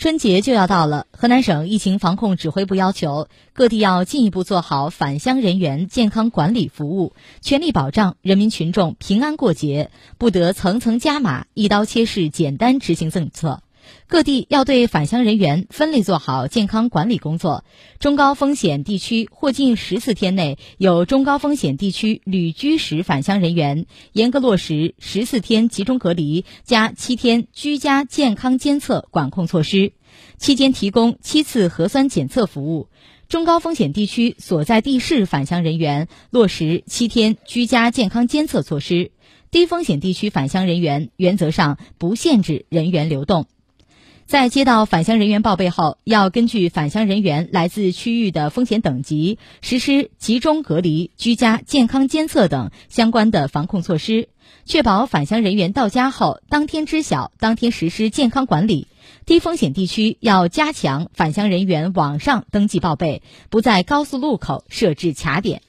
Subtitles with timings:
[0.00, 13.62] 春节就要到了，河南省疫情防控指挥部要求各地要进一步做好返乡人员健康管理服务，全力保障人民群众平安过节，不得层层加码、一刀切式简单执行政策。
[14.06, 17.64] 各地要对返乡人员分类做好健康管理工作。
[17.98, 29.92] 中高风险地区或近十四天内有中高风险地区旅居时返乡人员，严格落实十四天集中隔离加七天居家健康监测管控措施，
[30.38, 32.88] 期间提供七次核酸检测服务。
[33.28, 39.12] 中高风险地区所在地市返乡人员落实七天居家健康监测措施。
[39.52, 43.46] 低风险地区返乡人员原则上不限制人员流动。
[44.30, 54.28] 在接到返乡人员报备后，要根据返乡人员来自区域的风险等级，实施集中隔离、居家健康监测等相关的防控措施，
[54.64, 58.86] 确保返乡人员到家后当天知晓、当天实施健康管理。
[59.26, 65.60] 低风险地区要加强返乡人员网上登记报备，不在高速路口设置卡点。